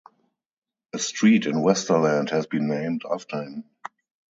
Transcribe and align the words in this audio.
A 0.93 0.97
street 0.97 1.45
in 1.45 1.61
Westerland 1.61 2.31
has 2.31 2.47
been 2.47 2.67
named 2.67 3.03
after 3.07 3.43
him. 3.43 3.65